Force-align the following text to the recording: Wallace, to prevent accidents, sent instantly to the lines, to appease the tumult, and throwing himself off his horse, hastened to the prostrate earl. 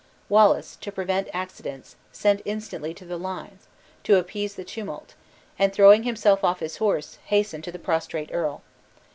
Wallace, 0.29 0.77
to 0.77 0.91
prevent 0.91 1.27
accidents, 1.31 1.95
sent 2.11 2.41
instantly 2.43 2.91
to 2.95 3.05
the 3.05 3.17
lines, 3.19 3.67
to 4.03 4.17
appease 4.17 4.55
the 4.55 4.63
tumult, 4.63 5.13
and 5.59 5.71
throwing 5.71 6.01
himself 6.05 6.43
off 6.43 6.59
his 6.59 6.77
horse, 6.77 7.19
hastened 7.25 7.63
to 7.65 7.71
the 7.71 7.77
prostrate 7.77 8.31
earl. 8.33 8.63